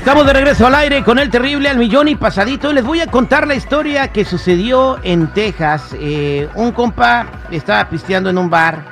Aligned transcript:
Estamos 0.00 0.24
de 0.24 0.32
regreso 0.32 0.66
al 0.66 0.74
aire 0.76 1.04
con 1.04 1.18
el 1.18 1.28
terrible 1.28 1.68
al 1.68 1.76
millón 1.76 2.08
y 2.08 2.14
pasadito. 2.14 2.72
Les 2.72 2.82
voy 2.82 3.02
a 3.02 3.06
contar 3.06 3.46
la 3.46 3.54
historia 3.54 4.08
que 4.08 4.24
sucedió 4.24 4.98
en 5.02 5.30
Texas. 5.34 5.94
Eh, 6.00 6.48
un 6.54 6.72
compa 6.72 7.26
estaba 7.50 7.86
pisteando 7.90 8.30
en 8.30 8.38
un 8.38 8.48
bar 8.48 8.82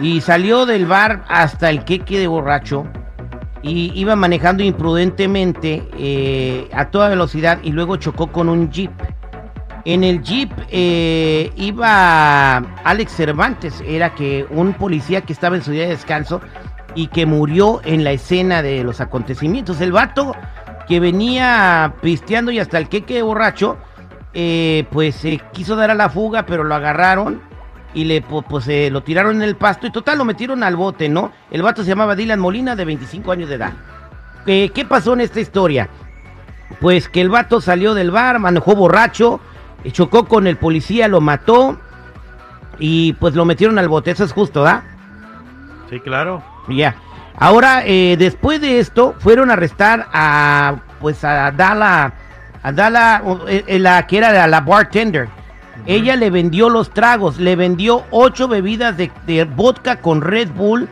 y 0.00 0.20
salió 0.20 0.66
del 0.66 0.84
bar 0.84 1.22
hasta 1.28 1.70
el 1.70 1.84
queque 1.84 2.18
de 2.18 2.26
borracho 2.26 2.88
y 3.62 3.92
iba 3.94 4.16
manejando 4.16 4.64
imprudentemente 4.64 5.88
eh, 5.96 6.68
a 6.74 6.86
toda 6.86 7.08
velocidad 7.08 7.60
y 7.62 7.70
luego 7.70 7.94
chocó 7.94 8.32
con 8.32 8.48
un 8.48 8.68
jeep. 8.68 8.90
En 9.84 10.02
el 10.02 10.24
jeep 10.24 10.50
eh, 10.70 11.52
iba 11.54 12.56
Alex 12.82 13.12
Cervantes, 13.12 13.80
era 13.86 14.12
que 14.16 14.44
un 14.50 14.74
policía 14.74 15.20
que 15.20 15.32
estaba 15.32 15.54
en 15.54 15.62
su 15.62 15.70
día 15.70 15.84
de 15.84 15.90
descanso 15.90 16.40
y 16.94 17.08
que 17.08 17.26
murió 17.26 17.80
en 17.84 18.04
la 18.04 18.12
escena 18.12 18.62
de 18.62 18.84
los 18.84 19.00
acontecimientos. 19.00 19.80
El 19.80 19.92
vato 19.92 20.34
que 20.86 21.00
venía 21.00 21.94
pisteando 22.00 22.50
y 22.50 22.58
hasta 22.58 22.78
el 22.78 22.88
queque 22.88 23.22
borracho, 23.22 23.78
eh, 24.34 24.86
pues 24.90 25.16
se 25.16 25.40
quiso 25.52 25.76
dar 25.76 25.90
a 25.90 25.94
la 25.94 26.10
fuga, 26.10 26.46
pero 26.46 26.64
lo 26.64 26.74
agarraron 26.74 27.40
y 27.94 28.04
le 28.04 28.22
pues, 28.22 28.66
lo 28.90 29.02
tiraron 29.02 29.36
en 29.36 29.42
el 29.42 29.56
pasto 29.56 29.86
y 29.86 29.92
total 29.92 30.18
lo 30.18 30.24
metieron 30.24 30.62
al 30.62 30.76
bote, 30.76 31.08
¿no? 31.08 31.32
El 31.50 31.62
vato 31.62 31.82
se 31.82 31.88
llamaba 31.88 32.16
Dylan 32.16 32.40
Molina 32.40 32.74
de 32.74 32.84
25 32.84 33.32
años 33.32 33.48
de 33.48 33.56
edad. 33.56 33.72
¿Qué 34.44 34.86
pasó 34.88 35.12
en 35.12 35.20
esta 35.20 35.40
historia? 35.40 35.88
Pues 36.80 37.08
que 37.08 37.20
el 37.20 37.28
vato 37.28 37.60
salió 37.60 37.94
del 37.94 38.10
bar, 38.10 38.38
manejó 38.38 38.74
borracho, 38.74 39.40
chocó 39.92 40.26
con 40.26 40.46
el 40.46 40.56
policía, 40.56 41.06
lo 41.08 41.20
mató 41.20 41.78
y 42.78 43.12
pues 43.14 43.34
lo 43.34 43.44
metieron 43.44 43.78
al 43.78 43.88
bote. 43.88 44.10
Eso 44.10 44.24
es 44.24 44.32
justo, 44.32 44.62
¿da? 44.62 44.82
Sí, 45.90 46.00
claro. 46.00 46.42
Ya. 46.68 46.96
Ahora, 47.36 47.82
eh, 47.84 48.16
después 48.18 48.60
de 48.60 48.78
esto, 48.78 49.14
fueron 49.18 49.50
a 49.50 49.54
arrestar 49.54 50.08
a, 50.12 50.76
pues, 51.00 51.24
a 51.24 51.50
Dala, 51.50 52.12
a 52.62 52.72
Dala, 52.72 53.22
eh, 53.48 53.78
la 53.78 54.06
que 54.06 54.18
era 54.18 54.46
la 54.46 54.60
bartender. 54.60 55.28
Ella 55.86 56.14
le 56.16 56.30
vendió 56.30 56.68
los 56.68 56.90
tragos, 56.90 57.38
le 57.38 57.56
vendió 57.56 58.04
ocho 58.10 58.46
bebidas 58.46 58.96
de, 58.96 59.44
vodka 59.56 59.96
con 59.96 60.20
Red 60.20 60.50
Bull 60.50 60.88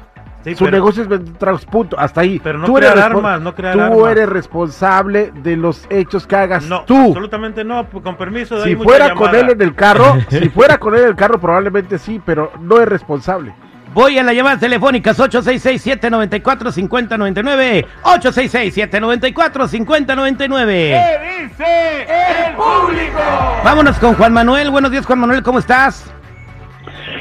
Su 0.57 0.71
negocio 0.71 1.03
es 1.03 1.09
vender 1.09 1.37
tragos, 1.37 1.67
punto, 1.67 1.99
hasta 1.99 2.23
ahí. 2.23 2.41
Pero 2.43 2.59
no 2.59 2.67
tú 2.67 2.79
eres 2.79 2.97
armas, 2.97 3.41
no 3.41 3.55
crear 3.55 3.91
Tú 3.91 4.07
eres 4.07 4.29
responsable 4.29 5.33
de 5.43 5.57
los 5.57 5.87
hechos 5.91 6.27
que 6.27 6.37
hagas 6.37 6.65
no, 6.65 6.85
tú. 6.85 7.09
Absolutamente 7.09 7.63
no, 7.63 7.87
con 7.89 8.17
permiso. 8.17 8.59
De 8.59 8.65
si 8.65 8.77
fuera 8.77 9.15
con 9.15 9.35
él 9.35 9.51
en 9.51 9.61
el 9.61 9.75
carro, 9.75 10.17
si 10.29 10.49
fuera 10.49 10.79
con 10.79 10.95
él 10.95 11.03
en 11.03 11.09
el 11.09 11.17
carro 11.17 11.39
probablemente 11.39 11.99
sí, 11.99 12.23
pero 12.25 12.53
no 12.61 12.81
es 12.81 12.89
responsable. 12.89 13.53
Voy 13.93 14.17
a 14.19 14.23
las 14.23 14.37
llamadas 14.37 14.61
telefónicas 14.61 15.19
866-794-5099. 15.19 17.87
866-794-5099. 18.05 20.67
¿Qué 20.67 21.43
dice 21.43 22.07
el 22.47 22.55
público? 22.55 23.19
Vámonos 23.65 23.99
con 23.99 24.15
Juan 24.15 24.33
Manuel. 24.33 24.71
Buenos 24.71 24.93
días, 24.93 25.05
Juan 25.05 25.19
Manuel, 25.19 25.43
¿cómo 25.43 25.59
estás? 25.59 26.09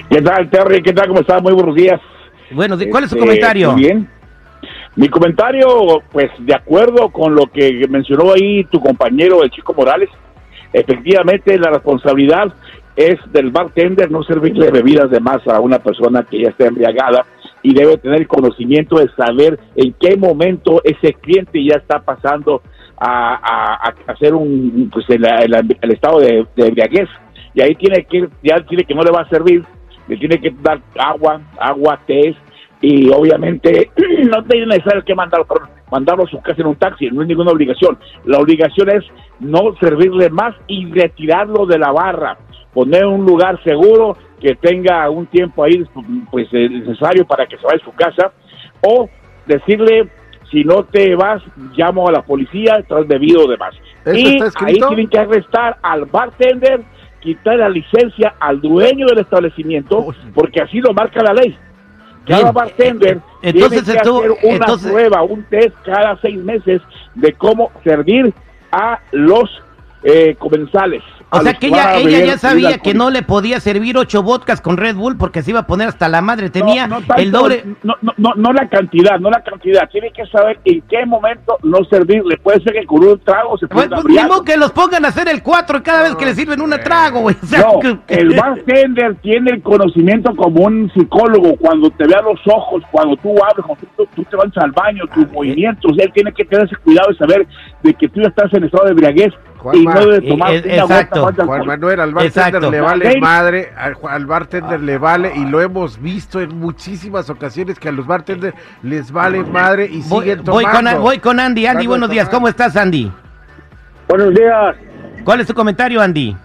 ¿Qué 0.10 0.22
tal, 0.22 0.48
Terry? 0.50 0.84
¿Qué 0.84 0.94
tal? 0.94 1.08
¿Cómo 1.08 1.22
estás? 1.22 1.42
Muy 1.42 1.54
buenos 1.54 1.74
días. 1.76 2.00
Bueno, 2.52 2.78
¿cuál 2.90 3.04
es 3.04 3.10
su 3.10 3.16
este, 3.16 3.28
comentario? 3.28 3.74
bien. 3.76 4.08
Mi 4.96 5.08
comentario, 5.08 5.68
pues 6.12 6.30
de 6.40 6.54
acuerdo 6.54 7.10
con 7.10 7.36
lo 7.36 7.46
que 7.48 7.88
mencionó 7.90 8.34
ahí 8.34 8.64
tu 8.66 8.82
compañero, 8.82 9.44
el 9.44 9.52
chico 9.52 9.74
Morales, 9.74 10.10
efectivamente 10.74 11.58
la 11.58 11.70
responsabilidad 11.70 12.54
es 12.96 13.16
del 13.32 13.50
bartender 13.50 14.12
no 14.12 14.24
servirle 14.24 14.72
bebidas 14.72 15.10
de 15.10 15.22
más 15.22 15.48
a 15.48 15.62
una 15.62 15.80
persona 15.80 16.24
que 16.24 16.42
ya 16.42 16.50
está 16.50 16.68
embriagada 16.68 17.26
y 17.62 17.74
debe 17.74 17.98
tener 17.98 18.28
conocimiento 18.28 18.98
de 18.98 19.10
saber 19.16 19.58
en 19.76 19.94
qué 19.94 20.18
momento 20.18 20.82
ese 20.84 21.14
cliente 21.14 21.64
ya 21.64 21.78
está 21.78 22.00
pasando 22.00 22.62
a, 22.98 23.94
hacer 24.08 24.34
un 24.34 24.90
pues 24.92 25.06
el, 25.10 25.24
estado 25.92 26.20
de, 26.20 26.46
de, 26.56 26.68
embriaguez 26.68 27.08
y 27.54 27.62
ahí 27.62 27.74
tiene 27.76 28.04
que 28.04 28.28
ya 28.44 28.60
tiene 28.66 28.84
que 28.84 28.94
no 28.94 29.04
le 29.04 29.12
va 29.12 29.22
a 29.22 29.30
servir 29.30 29.64
le 30.10 30.18
tiene 30.18 30.42
que 30.42 30.54
dar 30.62 30.82
agua, 30.98 31.40
agua, 31.60 32.00
té, 32.06 32.36
y 32.82 33.10
obviamente 33.10 33.92
no 34.30 34.44
tiene 34.44 34.66
necesario 34.66 35.04
que 35.04 35.16
mandar, 35.16 35.46
mandarlo 35.92 36.24
a 36.24 36.30
su 36.30 36.42
casa 36.42 36.62
en 36.62 36.68
un 36.68 36.76
taxi, 36.76 37.10
no 37.12 37.22
es 37.22 37.28
ninguna 37.28 37.52
obligación. 37.52 37.98
La 38.26 38.40
obligación 38.40 38.90
es 38.90 39.04
no 39.40 39.76
servirle 39.80 40.30
más 40.30 40.56
y 40.68 40.92
retirarlo 40.92 41.66
de 41.66 41.78
la 41.78 41.92
barra, 41.92 42.38
poner 42.74 43.06
un 43.06 43.26
lugar 43.26 43.62
seguro 43.64 44.18
que 44.42 44.56
tenga 44.56 45.10
un 45.10 45.28
tiempo 45.28 45.64
ahí 45.64 45.84
pues 46.32 46.48
eh, 46.54 46.70
necesario 46.70 47.26
para 47.26 47.46
que 47.46 47.58
se 47.58 47.64
vaya 47.64 47.80
a 47.82 47.86
su 47.86 47.92
casa 47.92 48.32
o 48.82 49.10
decirle 49.46 50.08
si 50.50 50.64
no 50.64 50.84
te 50.84 51.16
vas 51.16 51.44
llamo 51.76 52.08
a 52.08 52.12
la 52.12 52.22
policía, 52.24 52.78
estás 52.80 53.08
bebido 53.08 53.48
de 53.48 53.58
más. 53.58 53.76
Y 54.08 54.40
ahí 54.66 54.80
tienen 54.88 55.08
que 55.08 55.20
arrestar 55.20 55.78
al 55.84 56.06
bartender 56.06 56.82
quitar 57.22 57.58
la 57.58 57.70
licencia 57.70 58.36
al 58.40 58.62
dueño 58.62 59.08
del 59.08 59.20
establecimiento, 59.20 60.08
porque 60.34 60.62
así 60.62 60.80
lo 60.80 60.94
marca 60.94 61.22
la 61.22 61.34
ley. 61.34 61.58
Cada 62.26 62.52
bartender 62.52 63.20
entonces 63.42 63.84
tiene 63.84 64.02
que 64.02 64.10
hacer 64.10 64.32
una 64.44 64.78
prueba, 64.78 65.24
un 65.24 65.44
test 65.44 65.76
cada 65.84 66.16
seis 66.22 66.38
meses 66.38 66.82
de 67.16 67.34
cómo 67.34 67.72
servir 67.84 68.34
a 68.72 69.00
los 69.12 69.50
eh, 70.04 70.36
comensales. 70.38 71.02
O 71.32 71.42
sea 71.42 71.54
que 71.54 71.68
ella, 71.68 71.98
ella 71.98 72.26
ya 72.26 72.38
sabía 72.38 72.78
que 72.80 72.94
no 72.94 73.10
le 73.10 73.22
podía 73.22 73.60
servir 73.60 73.98
ocho 73.98 74.24
vodkas 74.24 74.62
con 74.62 74.78
Red 74.78 74.96
Bull 74.96 75.18
porque 75.18 75.44
se 75.44 75.52
iba 75.52 75.62
a 75.62 75.68
poner 75.68 75.90
hasta 75.90 76.10
la 76.10 76.22
madre. 76.22 76.50
Tenía 76.50 76.90
el 77.18 77.32
doble. 77.32 77.64
No, 77.84 77.96
no, 78.02 78.14
no, 78.18 78.34
no, 78.36 78.54
la 78.54 78.68
cantidad, 78.68 79.20
no 79.20 79.30
la 79.30 79.44
cantidad. 79.44 79.88
Tiene 79.90 80.12
que 80.12 80.26
saber 80.28 80.60
en 80.66 80.82
qué 80.82 81.06
momento 81.06 81.58
no 81.64 81.84
servirle. 81.86 82.38
Puede 82.38 82.62
ser 82.62 82.74
que 82.74 82.86
con 82.86 83.04
un 83.04 83.20
trago 83.20 83.58
se 83.58 83.68
pueda. 83.68 84.02
Pues, 84.02 84.26
pues 84.28 84.42
que 84.42 84.58
los 84.58 84.72
pongan 84.72 85.06
a 85.06 85.10
hacer 85.10 85.28
el 85.30 85.44
cuatro 85.44 85.84
cada 85.84 86.04
vez 86.04 86.16
que 86.16 86.26
le 86.26 86.34
sirven 86.34 86.62
un 86.62 86.72
trago, 86.84 87.22
güey. 87.22 87.36
no, 87.52 88.02
el 88.08 88.36
bartender 88.36 89.16
tiene 89.22 89.52
el 89.52 89.62
conocimiento 89.62 90.36
como 90.36 90.66
un 90.66 90.92
psicólogo. 90.94 91.56
Cuando 91.58 91.90
te 91.92 92.08
vea 92.08 92.22
los 92.22 92.40
ojos, 92.48 92.84
cuando 92.92 93.16
tú 93.18 93.30
hablas, 93.44 93.66
cuando 93.66 93.88
tú, 94.16 94.24
te 94.24 94.36
vas 94.36 94.58
al 94.58 94.72
baño, 94.72 95.04
tus 95.14 95.32
movimientos. 95.32 95.92
Él 95.98 96.12
tiene 96.14 96.32
que 96.34 96.46
tener 96.46 96.66
ese 96.66 96.76
cuidado 96.78 97.10
de 97.10 97.18
saber 97.18 97.48
de 97.84 97.94
que 97.94 98.08
tú 98.08 98.22
estás 98.22 98.52
en 98.54 98.64
estado 98.64 98.86
de 98.86 98.92
embriaguez 98.92 99.34
y 99.74 99.86
no 99.86 100.06
de 100.06 100.22
tomar 100.22 100.54
exacto. 100.54 101.30
Juan 101.46 101.66
Manuel, 101.66 102.00
al 102.00 102.14
bartender 102.14 102.64
le 102.64 102.82
vale 102.82 103.20
madre, 103.20 103.74
al, 103.76 104.26
bartender 104.26 104.82
le 104.82 104.98
vale, 104.98 105.34
y 105.36 105.46
lo 105.46 105.62
hemos 105.62 106.02
visto 106.02 106.42
en 106.42 106.58
muchísimas 106.58 107.30
ocasiones 107.30 107.80
que 107.80 107.90
a 107.90 107.92
los 107.92 108.08
bartenders 108.08 108.56
les 108.84 109.12
vale 109.12 109.44
madre 109.44 109.86
y 109.86 110.02
siguen 110.02 110.44
tomando. 110.44 110.52
Voy 110.54 110.66
con, 110.66 111.02
voy 111.02 111.20
con 111.20 111.40
Andy. 111.40 111.66
Andy, 111.66 111.88
buenos 111.88 112.10
días. 112.10 112.30
¿Cómo 112.30 112.48
estás, 112.48 112.76
Andy? 112.76 113.12
Buenos 114.08 114.34
días. 114.34 114.76
¿Cuál 115.24 115.42
es 115.42 115.48
tu 115.48 115.54
comentario, 115.54 116.02
Andy? 116.02 116.36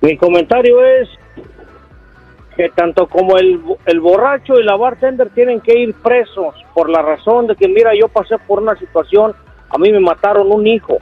Mi 0.00 0.16
comentario 0.16 0.84
es 0.84 1.08
que 2.56 2.68
tanto 2.68 3.08
como 3.08 3.36
el, 3.36 3.60
el 3.86 4.00
borracho 4.00 4.60
y 4.60 4.62
la 4.62 4.76
bartender 4.76 5.30
tienen 5.30 5.60
que 5.60 5.76
ir 5.78 5.94
presos 5.94 6.54
por 6.72 6.88
la 6.88 7.02
razón 7.02 7.46
de 7.46 7.56
que, 7.56 7.68
mira, 7.68 7.92
yo 7.98 8.08
pasé 8.08 8.36
por 8.38 8.62
una 8.62 8.76
situación, 8.76 9.34
a 9.70 9.78
mí 9.78 9.90
me 9.90 10.00
mataron 10.00 10.52
un 10.52 10.66
hijo, 10.66 10.98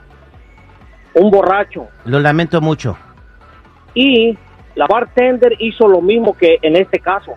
un 1.14 1.30
borracho. 1.30 1.88
Lo 2.04 2.20
lamento 2.20 2.60
mucho. 2.60 2.96
Y 3.94 4.36
la 4.74 4.86
bartender 4.86 5.54
hizo 5.58 5.86
lo 5.86 6.00
mismo 6.00 6.36
que 6.36 6.58
en 6.62 6.76
este 6.76 6.98
caso. 6.98 7.32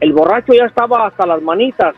El 0.00 0.12
borracho 0.12 0.52
ya 0.52 0.66
estaba 0.66 1.06
hasta 1.06 1.26
las 1.26 1.40
manitas 1.40 1.94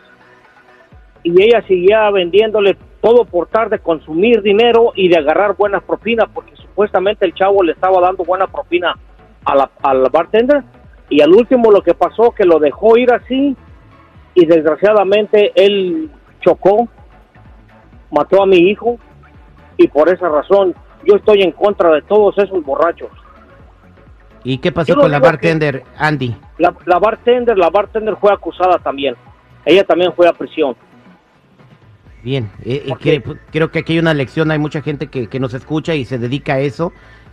y 1.22 1.42
ella 1.42 1.62
seguía 1.66 2.10
vendiéndole 2.10 2.76
todo 3.00 3.24
por 3.24 3.48
tal 3.48 3.70
de 3.70 3.78
consumir 3.78 4.42
dinero 4.42 4.92
y 4.94 5.08
de 5.08 5.16
agarrar 5.16 5.56
buenas 5.56 5.82
propinas, 5.82 6.28
porque 6.32 6.54
supuestamente 6.56 7.24
el 7.24 7.34
chavo 7.34 7.62
le 7.62 7.72
estaba 7.72 8.00
dando 8.00 8.24
buena 8.24 8.46
propina 8.46 8.96
a 9.44 9.54
la, 9.54 9.70
al 9.82 10.08
bartender 10.10 10.62
y 11.08 11.20
al 11.22 11.32
último 11.32 11.70
lo 11.70 11.82
que 11.82 11.94
pasó 11.94 12.32
que 12.32 12.44
lo 12.44 12.58
dejó 12.58 12.96
ir 12.96 13.12
así 13.12 13.56
y 14.34 14.46
desgraciadamente 14.46 15.52
él 15.54 16.10
chocó, 16.40 16.88
mató 18.10 18.42
a 18.42 18.46
mi 18.46 18.58
hijo 18.58 18.98
y 19.76 19.88
por 19.88 20.08
esa 20.08 20.28
razón 20.28 20.74
yo 21.04 21.16
estoy 21.16 21.42
en 21.42 21.52
contra 21.52 21.90
de 21.90 22.02
todos 22.02 22.36
esos 22.38 22.64
borrachos. 22.64 23.10
¿Y 24.44 24.58
qué 24.58 24.70
pasó 24.70 24.94
con 24.94 25.10
la 25.10 25.18
bartender, 25.18 25.82
Andy? 25.98 26.36
La, 26.58 26.74
la, 26.84 26.98
bartender, 26.98 27.58
la 27.58 27.68
bartender 27.68 28.16
fue 28.16 28.32
acusada 28.32 28.78
también. 28.78 29.16
Ella 29.64 29.82
también 29.84 30.12
fue 30.12 30.28
a 30.28 30.32
prisión. 30.32 30.76
Bien, 32.22 32.50
eh, 32.64 32.92
eh 33.04 33.22
creo 33.50 33.70
que 33.70 33.80
aquí 33.80 33.94
hay 33.94 33.98
una 33.98 34.14
lección, 34.14 34.50
hay 34.50 34.58
mucha 34.58 34.82
gente 34.82 35.08
que, 35.08 35.28
que 35.28 35.40
nos 35.40 35.54
escucha 35.54 35.94
y 35.94 36.04
se 36.04 36.18
dedica 36.18 36.54
a 36.54 36.60
eso 36.60 36.92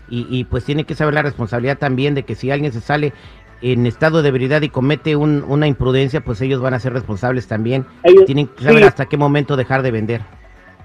y, 0.09 0.43
pues 0.43 0.63
tiene 0.65 0.83
que 0.83 0.93
saber 0.93 1.15
la 1.15 1.23
responsabilidad 1.23 1.79
también 1.79 2.13
de 2.13 2.23
que 2.23 2.35
si 2.35 2.51
alguien 2.51 2.71
se 2.71 2.81
sale 2.81 3.13
en 3.61 3.87
estado 3.87 4.21
de 4.21 4.29
ebriedad 4.29 4.61
y 4.61 4.69
comete 4.69 5.15
una 5.15 5.65
imprudencia, 5.65 6.21
pues 6.21 6.39
ellos 6.41 6.61
van 6.61 6.75
a 6.75 6.79
ser 6.79 6.93
responsables 6.93 7.47
también. 7.47 7.85
tienen 8.25 8.47
que 8.47 8.63
saber 8.63 8.83
hasta 8.83 9.07
qué 9.07 9.17
momento 9.17 9.55
dejar 9.55 9.81
de 9.81 9.91
vender. 9.91 10.21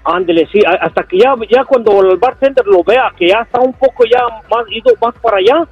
Ándele, 0.03 0.47
sí, 0.51 0.59
hasta 0.65 1.03
que 1.03 1.19
ya, 1.19 1.35
ya 1.49 1.63
cuando 1.65 2.01
el 2.01 2.17
bartender 2.17 2.65
lo 2.65 2.83
vea, 2.83 3.11
que 3.17 3.27
ya 3.27 3.41
está 3.41 3.59
un 3.59 3.73
poco 3.73 4.05
ya 4.05 4.21
más 4.49 4.65
ido 4.69 4.93
más 5.01 5.13
para 5.21 5.37
allá, 5.37 5.67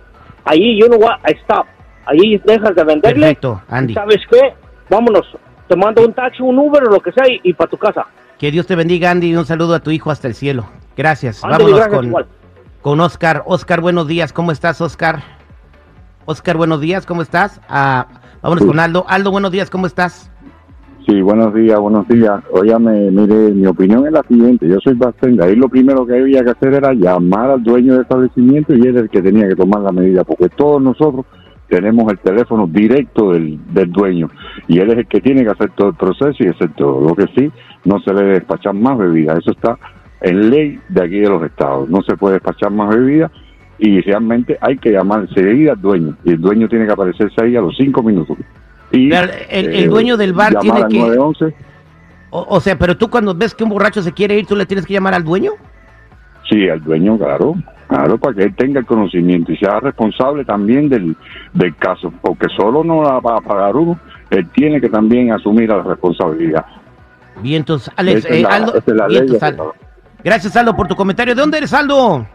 ahí 0.46 0.80
yo 0.80 0.88
no 0.88 0.98
voy 0.98 1.10
a 1.10 1.32
stop, 1.32 1.66
ahí 2.06 2.38
dejas 2.46 2.76
de 2.76 2.84
venderle. 2.84 3.22
Perfecto, 3.22 3.62
Andy. 3.70 3.94
¿Sabes 3.94 4.20
qué? 4.30 4.54
Vámonos, 4.90 5.26
te 5.68 5.76
mando 5.76 6.04
un 6.04 6.14
taxi, 6.14 6.44
un 6.44 6.60
Uber 6.60 6.84
o 6.84 6.92
lo 6.92 7.00
que 7.00 7.12
sea 7.14 7.26
y, 7.28 7.54
para 7.54 7.70
tu 7.70 7.78
casa. 7.78 8.06
Que 8.38 8.52
Dios 8.52 8.68
te 8.68 8.76
bendiga, 8.76 9.10
Andy, 9.12 9.32
y 9.32 9.36
un 9.36 9.46
saludo 9.46 9.74
a 9.76 9.80
tu 9.80 9.92
hijo 9.92 10.12
hasta 10.12 10.28
el 10.28 10.36
cielo. 10.36 10.66
Gracias. 10.96 11.42
Vámonos 11.42 11.88
con 11.88 12.14
con 12.82 13.02
Oscar. 13.02 13.44
Oscar, 13.46 13.82
buenos 13.82 14.08
días, 14.08 14.32
¿cómo 14.32 14.52
estás, 14.52 14.80
Oscar? 14.82 15.22
Oscar, 16.26 16.58
buenos 16.58 16.80
días, 16.80 17.06
¿cómo 17.06 17.22
estás? 17.22 17.60
Ah, 17.68 18.08
vámonos 18.42 18.66
con 18.66 18.80
Aldo. 18.80 19.06
Aldo, 19.08 19.32
buenos 19.32 19.52
días, 19.52 19.70
¿cómo 19.70 19.88
estás? 19.88 20.32
Sí, 21.08 21.22
buenos 21.22 21.54
días, 21.54 21.80
buenos 21.80 22.06
días. 22.10 22.44
Óyame, 22.52 23.10
mire, 23.12 23.52
mi 23.54 23.66
opinión 23.66 24.06
es 24.06 24.12
la 24.12 24.24
siguiente. 24.24 24.68
Yo 24.68 24.78
soy 24.84 24.94
bastante. 24.96 25.42
Ahí 25.42 25.56
lo 25.56 25.70
primero 25.70 26.06
que 26.06 26.16
había 26.20 26.44
que 26.44 26.50
hacer 26.50 26.74
era 26.74 26.94
llamar 26.94 27.50
al 27.50 27.64
dueño 27.64 27.94
del 27.94 28.02
establecimiento 28.02 28.76
y 28.76 28.82
él 28.82 28.98
es 28.98 29.04
el 29.04 29.10
que 29.10 29.22
tenía 29.22 29.48
que 29.48 29.56
tomar 29.56 29.84
la 29.84 29.94
medida, 29.94 30.26
porque 30.26 30.50
todos 30.50 30.82
nosotros 30.82 31.26
tenemos 31.70 32.12
el 32.12 32.20
teléfono 32.20 32.68
directo 32.68 33.32
del, 33.32 33.58
del 33.74 33.90
dueño 33.90 34.30
y 34.68 34.80
él 34.80 34.90
es 34.90 34.98
el 34.98 35.08
que 35.08 35.22
tiene 35.22 35.46
que 35.46 35.52
hacer 35.52 35.72
todo 35.78 35.90
el 35.90 35.96
proceso 35.96 36.44
y 36.44 36.48
hacer 36.48 36.74
todo. 36.74 37.00
Lo 37.00 37.16
que 37.16 37.28
sí, 37.38 37.50
no 37.86 38.02
se 38.02 38.14
le 38.14 38.24
despachan 38.24 38.82
más 38.82 38.98
bebidas. 38.98 39.40
Eso 39.40 39.52
está 39.52 39.80
en 40.20 40.50
ley 40.50 40.78
de 40.90 41.04
aquí 41.06 41.20
de 41.20 41.30
los 41.30 41.42
estados. 41.42 41.90
No 41.90 42.02
se 42.02 42.18
puede 42.18 42.34
despachar 42.34 42.70
más 42.70 42.94
bebida 42.94 43.32
y 43.80 44.02
realmente 44.02 44.58
hay 44.60 44.78
que 44.78 44.92
llamar 44.92 45.22
enseguida 45.22 45.72
al 45.72 45.82
dueño 45.82 46.18
y 46.26 46.32
el 46.32 46.42
dueño 46.42 46.68
tiene 46.68 46.86
que 46.86 46.92
aparecerse 46.92 47.42
ahí 47.42 47.56
a 47.56 47.62
los 47.62 47.78
cinco 47.78 48.04
minutos. 48.04 48.38
Y, 48.92 49.12
el, 49.12 49.30
el, 49.50 49.76
eh, 49.76 49.88
dueño 49.88 50.18
del 50.18 50.34
bar 50.34 50.58
tiene 50.60 50.88
que... 50.88 51.18
O, 52.30 52.46
o, 52.56 52.60
sea, 52.60 52.78
pero 52.78 52.98
tú 52.98 53.10
cuando 53.10 53.34
ves 53.34 53.56
que 53.56 53.64
un 53.64 53.70
borracho 53.70 54.02
se 54.02 54.12
quiere 54.12 54.38
ir, 54.38 54.46
¿tú 54.46 54.56
le 54.56 54.66
tienes 54.66 54.86
que 54.86 54.94
llamar 54.94 55.14
al 55.14 55.24
dueño? 55.24 55.54
Sí, 56.50 56.68
al 56.70 56.84
dueño, 56.84 57.18
claro. 57.18 57.56
Claro, 57.88 58.18
para 58.18 58.36
que 58.36 58.44
él 58.44 58.56
tenga 58.56 58.82
el 58.82 58.86
conocimiento 58.86 59.54
y 59.54 59.58
sea 59.58 59.80
responsable 59.80 60.44
también 60.44 60.90
del, 60.90 61.16
del 61.54 61.76
caso, 61.78 62.12
porque 62.22 62.48
solo 62.56 62.84
no 62.84 63.02
la 63.02 63.20
va 63.22 63.38
a 63.38 63.42
pagar 63.42 63.78
uno, 63.78 63.98
él 64.30 64.46
tiene 64.50 64.82
que 64.82 64.90
también 64.90 65.32
asumir 65.32 65.70
la 65.70 65.82
responsabilidad. 65.82 66.66
Bien, 67.42 67.62
entonces, 67.62 67.94
Alex, 67.96 68.26
eh, 68.30 68.46
Aldo, 68.50 68.74
Gracias, 70.24 70.56
Aldo, 70.58 70.76
por 70.76 70.88
tu 70.88 70.96
comentario. 70.96 71.34
¿De 71.34 71.42
dónde 71.42 71.60
eres, 71.60 71.74
Aldo? 71.74 72.28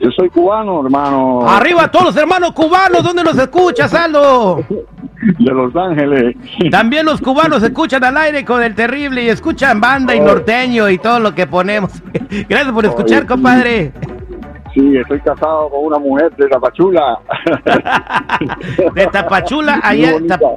Yo 0.00 0.10
soy 0.10 0.28
cubano, 0.28 0.84
hermano. 0.84 1.48
Arriba 1.48 1.90
todos 1.90 2.06
los 2.06 2.16
hermanos 2.16 2.52
cubanos. 2.52 3.02
¿Dónde 3.02 3.24
nos 3.24 3.38
escuchas, 3.38 3.94
Aldo? 3.94 4.62
De 5.38 5.52
Los 5.52 5.74
Ángeles. 5.74 6.36
También 6.70 7.06
los 7.06 7.20
cubanos 7.20 7.62
escuchan 7.62 8.04
al 8.04 8.16
aire 8.16 8.44
con 8.44 8.62
el 8.62 8.74
terrible 8.74 9.22
y 9.22 9.28
escuchan 9.28 9.80
banda 9.80 10.14
y 10.14 10.20
norteño 10.20 10.88
y 10.90 10.98
todo 10.98 11.20
lo 11.20 11.34
que 11.34 11.46
ponemos. 11.46 12.02
Gracias 12.48 12.72
por 12.72 12.84
escuchar, 12.84 13.26
compadre. 13.26 13.92
Sí, 14.74 14.96
estoy 14.98 15.20
casado 15.20 15.70
con 15.70 15.86
una 15.86 15.98
mujer 15.98 16.34
de 16.36 16.48
Tapachula. 16.48 17.18
de 18.94 19.06
Tapachula, 19.06 19.80
allá, 19.82 20.12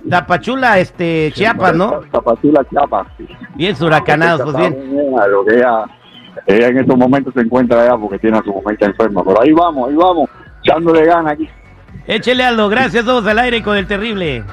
Tapachula, 0.09 0.79
este, 0.79 1.31
Chiapas, 1.33 1.73
¿no? 1.73 2.01
Tapachula, 2.11 2.65
Chiapas. 2.69 3.07
Bien 3.55 3.75
huracanados, 3.81 4.41
pues 4.41 4.57
bien. 4.57 4.93
Lo 5.31 5.45
que 5.45 5.55
ella 5.55 5.85
ella 6.45 6.67
en 6.67 6.77
estos 6.79 6.97
momentos 6.97 7.33
se 7.33 7.41
encuentra 7.41 7.81
allá 7.81 7.97
porque 7.97 8.19
tiene 8.19 8.37
a 8.37 8.43
su 8.43 8.51
mujer 8.51 8.77
enferma. 8.79 9.23
Pero 9.23 9.41
ahí 9.41 9.51
vamos, 9.51 9.89
ahí 9.89 9.95
vamos, 9.95 10.29
echándole 10.63 11.05
ganas 11.05 11.33
aquí. 11.33 11.49
Échele 12.09 12.43
algo, 12.43 12.69
gracias 12.69 13.05
todos 13.05 13.23
al 13.27 13.37
aire 13.37 13.61
con 13.61 13.77
el 13.77 13.85
terrible. 13.85 14.43